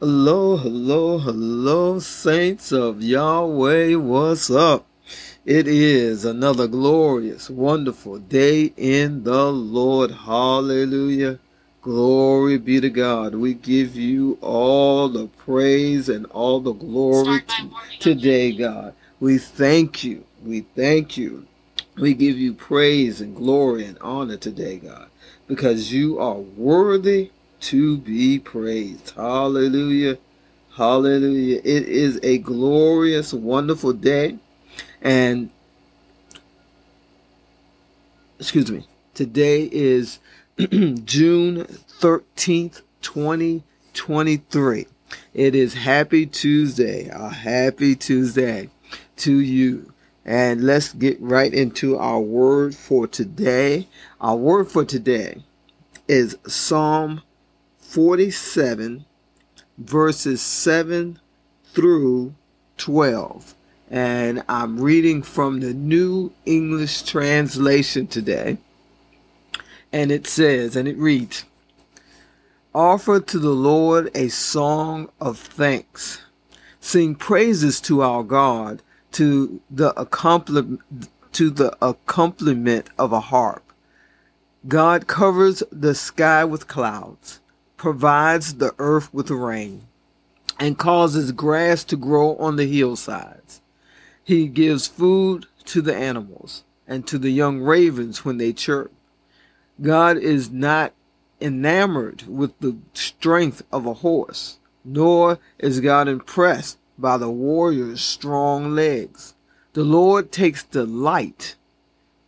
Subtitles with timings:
[0.00, 3.96] Hello, hello, hello, saints of Yahweh.
[3.96, 4.86] What's up?
[5.44, 10.12] It is another glorious, wonderful day in the Lord.
[10.12, 11.40] Hallelujah.
[11.82, 13.34] Glory be to God.
[13.34, 18.94] We give you all the praise and all the glory to, today, God.
[19.18, 20.24] We thank you.
[20.44, 21.44] We thank you.
[21.96, 25.08] We give you praise and glory and honor today, God,
[25.48, 29.10] because you are worthy to be praised.
[29.10, 30.18] Hallelujah.
[30.76, 31.58] Hallelujah.
[31.64, 34.38] It is a glorious, wonderful day.
[35.02, 35.50] And,
[38.38, 40.20] excuse me, today is
[40.58, 41.64] June
[42.00, 44.86] 13th, 2023.
[45.34, 47.08] It is Happy Tuesday.
[47.08, 48.70] A happy Tuesday
[49.16, 49.92] to you.
[50.24, 53.88] And let's get right into our word for today.
[54.20, 55.42] Our word for today
[56.06, 57.22] is Psalm
[57.88, 59.06] 47,
[59.78, 61.18] verses 7
[61.72, 62.34] through
[62.76, 63.54] 12.
[63.90, 68.58] And I'm reading from the New English Translation today.
[69.90, 71.46] And it says, and it reads,
[72.74, 76.20] Offer to the Lord a song of thanks.
[76.80, 83.72] Sing praises to our God to the accompaniment to the accompaniment of a harp.
[84.66, 87.40] God covers the sky with clouds
[87.78, 89.86] provides the earth with rain
[90.58, 93.62] and causes grass to grow on the hillsides.
[94.22, 98.92] He gives food to the animals and to the young ravens when they chirp.
[99.80, 100.92] God is not
[101.40, 108.74] enamored with the strength of a horse, nor is God impressed by the warrior's strong
[108.74, 109.34] legs.
[109.74, 111.54] The Lord takes delight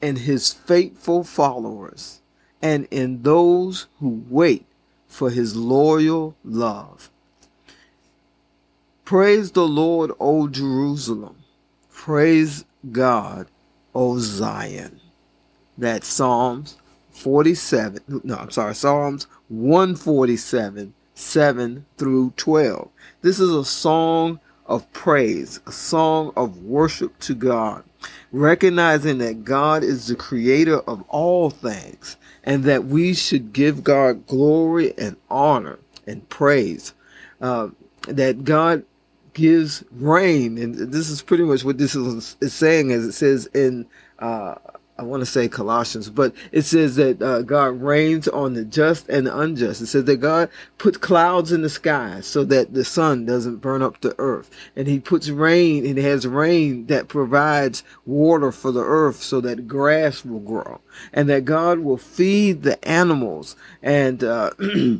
[0.00, 2.20] in his faithful followers
[2.60, 4.66] and in those who wait
[5.12, 7.10] for his loyal love.
[9.04, 11.36] Praise the Lord, O Jerusalem.
[11.92, 13.46] Praise God,
[13.94, 15.00] O Zion.
[15.76, 16.78] That's Psalms
[17.10, 18.22] 47.
[18.24, 22.88] No, I'm sorry, Psalms 147, 7 through 12.
[23.20, 27.84] This is a song of praise, a song of worship to God,
[28.32, 34.26] recognizing that God is the creator of all things and that we should give God
[34.26, 36.94] glory and honor and praise.
[37.40, 37.68] Uh,
[38.08, 38.84] that God
[39.32, 43.46] gives rain, and this is pretty much what this is, is saying, as it says
[43.54, 43.86] in
[44.18, 44.56] uh,
[45.02, 49.08] I want to say Colossians, but it says that uh, God reigns on the just
[49.08, 49.82] and the unjust.
[49.82, 50.48] It says that God
[50.78, 54.48] puts clouds in the sky so that the sun doesn't burn up the earth.
[54.76, 59.66] And he puts rain and has rain that provides water for the earth so that
[59.66, 60.80] grass will grow
[61.12, 63.56] and that God will feed the animals.
[63.82, 64.52] And, uh,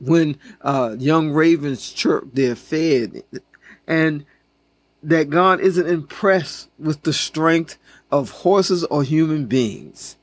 [0.00, 3.22] when uh, young ravens chirp, they're fed.
[3.86, 4.26] And
[5.02, 7.78] that God isn't impressed with the strength
[8.10, 10.16] of horses or human beings.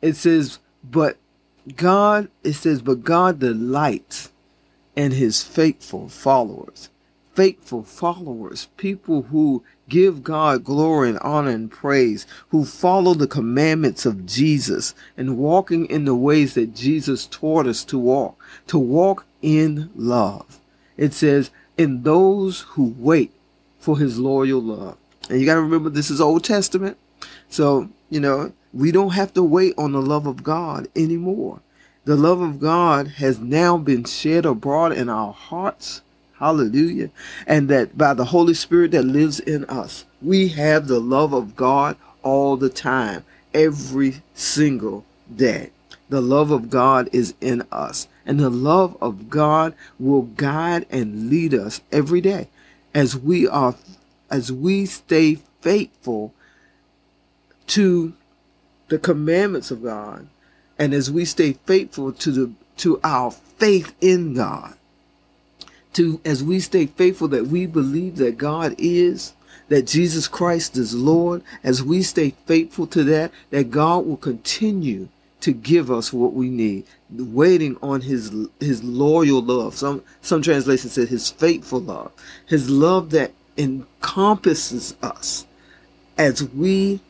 [0.00, 1.16] It says, but
[1.76, 4.30] God, it says, but God delights
[4.96, 6.90] in his faithful followers.
[7.34, 14.06] Faithful followers, people who give God glory and honor and praise, who follow the commandments
[14.06, 19.26] of Jesus and walking in the ways that Jesus taught us to walk, to walk
[19.42, 20.60] in love.
[20.96, 23.32] It says, in those who wait
[23.80, 24.96] for his loyal love.
[25.28, 26.96] And you got to remember, this is Old Testament.
[27.54, 31.60] So, you know, we don't have to wait on the love of God anymore.
[32.04, 36.00] The love of God has now been shed abroad in our hearts.
[36.40, 37.10] Hallelujah.
[37.46, 41.54] And that by the Holy Spirit that lives in us, we have the love of
[41.54, 45.70] God all the time, every single day.
[46.08, 48.08] The love of God is in us.
[48.26, 52.48] And the love of God will guide and lead us every day
[52.92, 53.76] as we are
[54.28, 56.34] as we stay faithful
[57.68, 58.12] to
[58.88, 60.26] the commandments of God.
[60.78, 64.74] And as we stay faithful to the to our faith in God
[65.94, 69.32] to as we stay faithful that we believe that God is
[69.68, 75.08] that Jesus Christ is Lord as we stay faithful to that that God will continue
[75.40, 79.74] to give us what we need waiting on his his loyal love.
[79.74, 82.12] Some some translations say his faithful love
[82.46, 85.46] his love that encompasses us
[86.18, 87.00] as we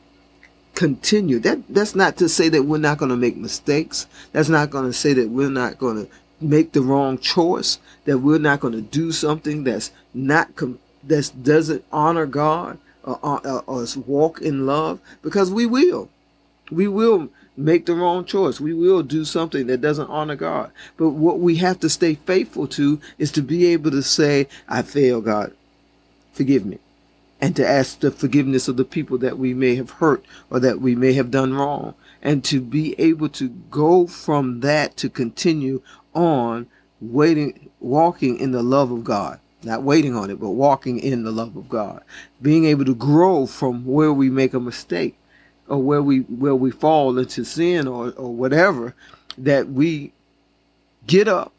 [0.75, 1.39] continue.
[1.39, 4.07] That that's not to say that we're not going to make mistakes.
[4.33, 7.79] That's not going to say that we're not going to make the wrong choice.
[8.05, 13.19] That we're not going to do something that's not com- that doesn't honor God or,
[13.23, 16.09] or, or walk in love because we will.
[16.71, 18.61] We will make the wrong choice.
[18.61, 20.73] We will do something that doesn't honor God.
[20.97, 24.83] But what we have to stay faithful to is to be able to say, I
[24.83, 25.53] fail, God.
[26.33, 26.79] Forgive me.
[27.41, 30.81] And to ask the forgiveness of the people that we may have hurt or that
[30.81, 31.95] we may have done wrong.
[32.23, 35.83] And to be able to go from that to continue
[36.15, 36.69] on
[37.01, 41.31] waiting, walking in the love of God not waiting on it, but walking in the
[41.31, 42.03] love of God.
[42.43, 45.17] Being able to grow from where we make a mistake
[45.69, 48.95] or where we where we fall into sin or, or whatever,
[49.39, 50.13] that we
[51.07, 51.53] get up,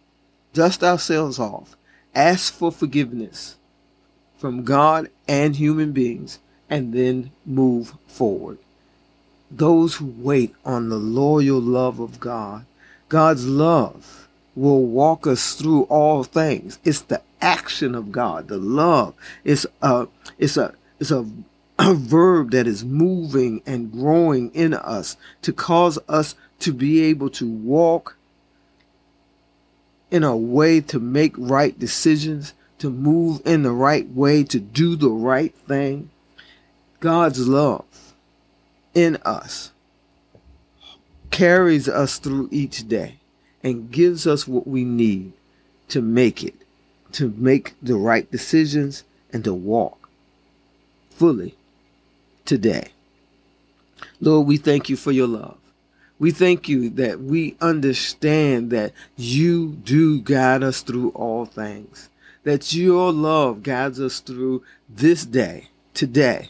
[0.53, 1.75] dust ourselves off,
[2.13, 3.55] ask for forgiveness
[4.45, 6.37] from God and human beings,
[6.69, 8.59] and then move forward.
[9.49, 12.63] Those who wait on the loyal love of God,
[13.09, 16.77] God's love will walk us through all things.
[16.83, 19.15] It's the action of God, the love.
[19.43, 20.07] It's a
[20.37, 21.25] it's a it's a,
[21.79, 27.31] a verb that is moving and growing in us to cause us to be able
[27.31, 28.15] to walk
[30.11, 34.95] in a way to make right decisions, to move in the right way, to do
[34.95, 36.09] the right thing.
[36.99, 37.85] God's love
[38.93, 39.71] in us
[41.31, 43.19] carries us through each day
[43.63, 45.33] and gives us what we need
[45.89, 46.55] to make it,
[47.11, 50.09] to make the right decisions and to walk
[51.09, 51.55] fully
[52.45, 52.89] today.
[54.21, 55.57] Lord, we thank you for your love.
[56.17, 62.09] We thank you that we understand that you do guide us through all things,
[62.45, 66.49] that your love guides us through this day, today,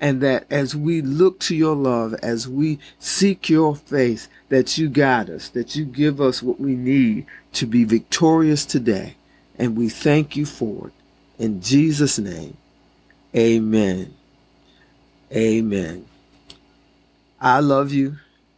[0.00, 4.88] and that as we look to your love, as we seek your face, that you
[4.88, 9.14] guide us, that you give us what we need to be victorious today.
[9.56, 10.92] And we thank you for it.
[11.38, 12.56] In Jesus' name,
[13.36, 14.14] amen.
[15.30, 16.06] Amen.
[17.40, 18.16] I love you,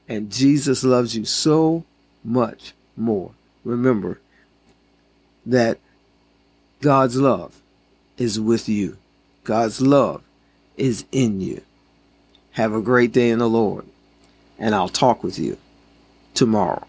[0.08, 1.84] and Jesus loves you so
[2.22, 3.32] much more.
[3.64, 4.20] Remember
[5.44, 5.78] that
[6.86, 7.60] God's love
[8.16, 8.96] is with you.
[9.42, 10.22] God's love
[10.76, 11.62] is in you.
[12.52, 13.86] Have a great day in the Lord,
[14.56, 15.58] and I'll talk with you
[16.32, 16.86] tomorrow.